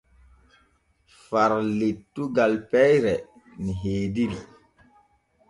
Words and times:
Far 1.25 1.51
lettugal 1.79 2.53
peyre 2.71 3.13
ni 3.61 3.71
heediri. 3.81 4.39